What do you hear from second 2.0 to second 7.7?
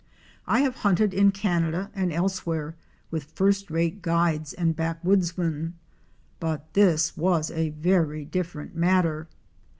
elsewhere with first rate guides and backwoodsmen, but this was a